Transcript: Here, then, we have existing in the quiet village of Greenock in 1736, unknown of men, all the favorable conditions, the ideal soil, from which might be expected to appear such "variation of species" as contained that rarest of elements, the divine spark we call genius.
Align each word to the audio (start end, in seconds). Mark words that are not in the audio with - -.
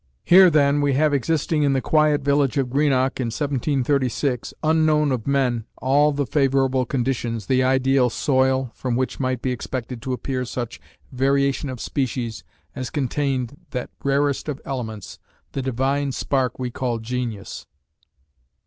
Here, 0.25 0.49
then, 0.49 0.81
we 0.81 0.93
have 0.93 1.13
existing 1.13 1.61
in 1.61 1.73
the 1.73 1.79
quiet 1.79 2.21
village 2.23 2.57
of 2.57 2.71
Greenock 2.71 3.19
in 3.19 3.27
1736, 3.27 4.51
unknown 4.63 5.11
of 5.11 5.27
men, 5.27 5.65
all 5.77 6.11
the 6.11 6.25
favorable 6.25 6.87
conditions, 6.87 7.45
the 7.45 7.61
ideal 7.61 8.09
soil, 8.09 8.71
from 8.73 8.95
which 8.95 9.19
might 9.19 9.43
be 9.43 9.51
expected 9.51 10.01
to 10.01 10.13
appear 10.13 10.43
such 10.43 10.81
"variation 11.11 11.69
of 11.69 11.79
species" 11.79 12.43
as 12.75 12.89
contained 12.89 13.59
that 13.69 13.91
rarest 14.03 14.49
of 14.49 14.59
elements, 14.65 15.19
the 15.51 15.61
divine 15.61 16.11
spark 16.11 16.57
we 16.57 16.71
call 16.71 16.97
genius. 16.97 17.67